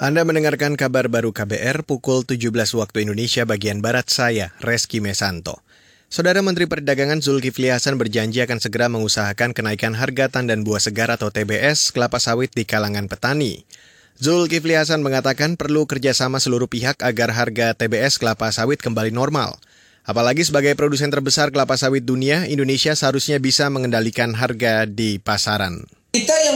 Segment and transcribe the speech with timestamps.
[0.00, 5.60] Anda mendengarkan kabar baru KBR pukul 17 waktu Indonesia bagian Barat saya, Reski Mesanto.
[6.08, 11.28] Saudara Menteri Perdagangan Zulkifli Hasan berjanji akan segera mengusahakan kenaikan harga tandan buah segar atau
[11.28, 13.68] TBS kelapa sawit di kalangan petani.
[14.16, 19.60] Zulkifli Hasan mengatakan perlu kerjasama seluruh pihak agar harga TBS kelapa sawit kembali normal.
[20.08, 25.99] Apalagi sebagai produsen terbesar kelapa sawit dunia, Indonesia seharusnya bisa mengendalikan harga di pasaran.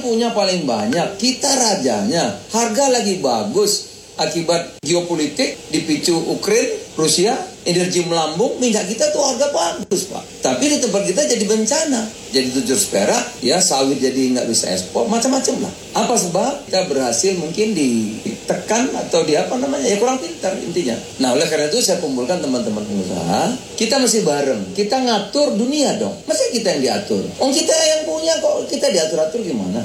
[0.00, 7.32] Punya paling banyak, kita rajanya, harga lagi bagus, akibat geopolitik dipicu Ukraina, Rusia,
[7.64, 10.20] energi melambung, minyak kita tuh harga bagus pak.
[10.44, 15.08] Tapi di tempat kita jadi bencana, jadi tujuh perak, ya sawit jadi nggak bisa ekspor,
[15.08, 15.72] macam-macam lah.
[15.96, 16.68] Apa sebab?
[16.68, 20.96] Kita berhasil mungkin ditekan atau di apa namanya, ya kurang pintar intinya.
[21.24, 26.14] Nah oleh karena itu saya kumpulkan teman-teman pengusaha, kita mesti bareng, kita ngatur dunia dong.
[26.28, 27.24] Masa kita yang diatur?
[27.40, 29.80] Oh kita yang punya kok, kita diatur-atur gimana?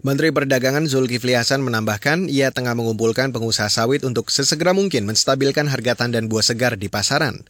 [0.00, 5.92] Menteri Perdagangan Zulkifli Hasan menambahkan ia tengah mengumpulkan pengusaha sawit untuk sesegera mungkin menstabilkan harga
[5.92, 7.44] tandan buah segar di pasaran.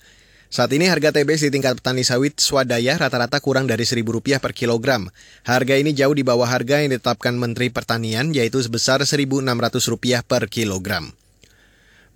[0.51, 5.07] Saat ini harga TBS di tingkat petani sawit swadaya rata-rata kurang dari Rp1.000 per kilogram.
[5.47, 11.15] Harga ini jauh di bawah harga yang ditetapkan Menteri Pertanian yaitu sebesar Rp1.600 per kilogram.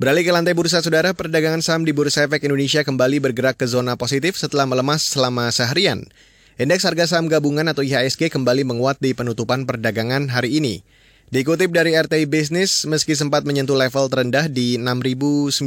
[0.02, 3.94] Beralih ke lantai bursa saudara, perdagangan saham di Bursa Efek Indonesia kembali bergerak ke zona
[3.94, 6.10] positif setelah melemah selama seharian.
[6.54, 10.86] Indeks harga saham gabungan atau IHSG kembali menguat di penutupan perdagangan hari ini.
[11.34, 15.66] Dikutip dari RTI Business, meski sempat menyentuh level terendah di 6.902,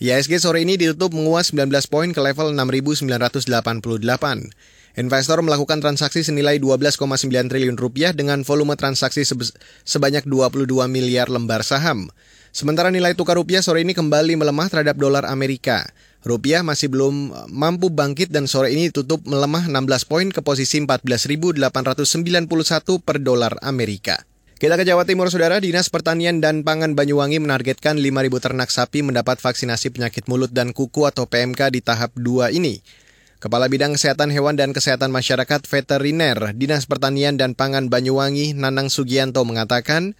[0.00, 3.04] IHSG sore ini ditutup menguat 19 poin ke level 6.988.
[4.96, 9.28] Investor melakukan transaksi senilai 12,9 triliun rupiah dengan volume transaksi
[9.84, 12.08] sebanyak 22 miliar lembar saham.
[12.48, 15.84] Sementara nilai tukar rupiah sore ini kembali melemah terhadap dolar Amerika.
[16.20, 20.76] Rupiah masih belum eh, mampu bangkit dan sore ini tutup melemah 16 poin ke posisi
[20.84, 21.64] 14.891
[23.00, 24.20] per dolar Amerika.
[24.60, 25.56] Kita ke Jawa Timur, Saudara.
[25.56, 31.08] Dinas Pertanian dan Pangan Banyuwangi menargetkan 5.000 ternak sapi mendapat vaksinasi penyakit mulut dan kuku
[31.08, 32.84] atau PMK di tahap 2 ini.
[33.40, 39.40] Kepala Bidang Kesehatan Hewan dan Kesehatan Masyarakat Veteriner Dinas Pertanian dan Pangan Banyuwangi Nanang Sugianto
[39.48, 40.12] mengatakan,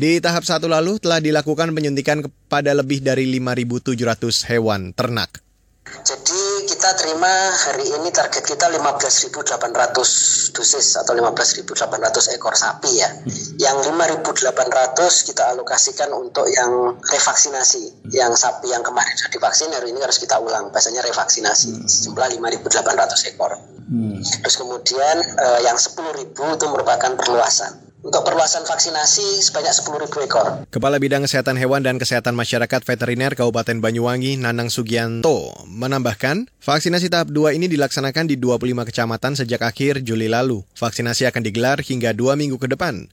[0.00, 5.44] di tahap satu lalu telah dilakukan penyuntikan kepada lebih dari 5.700 hewan ternak.
[5.84, 7.28] Jadi kita terima
[7.68, 13.12] hari ini target kita 15.800 dosis atau 15.800 ekor sapi ya.
[13.60, 18.08] Yang 5.800 kita alokasikan untuk yang revaksinasi.
[18.16, 20.72] Yang sapi yang kemarin sudah divaksin hari ini harus kita ulang.
[20.72, 23.52] Biasanya revaksinasi jumlah 5.800 ekor.
[23.90, 24.16] Hmm.
[24.24, 30.46] Terus kemudian eh, yang 10.000 itu merupakan perluasan untuk perluasan vaksinasi sebanyak 10.000 ekor.
[30.72, 37.28] Kepala Bidang Kesehatan Hewan dan Kesehatan Masyarakat Veteriner Kabupaten Banyuwangi, Nanang Sugianto, menambahkan, vaksinasi tahap
[37.32, 40.64] 2 ini dilaksanakan di 25 kecamatan sejak akhir Juli lalu.
[40.76, 43.08] Vaksinasi akan digelar hingga dua minggu ke depan.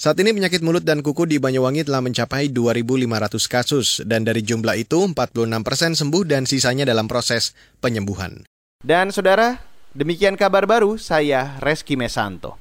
[0.00, 4.72] Saat ini penyakit mulut dan kuku di Banyuwangi telah mencapai 2.500 kasus, dan dari jumlah
[4.80, 7.52] itu 46 persen sembuh dan sisanya dalam proses
[7.84, 8.48] penyembuhan.
[8.80, 9.60] Dan saudara,
[9.92, 12.59] demikian kabar baru saya Reski Mesanto.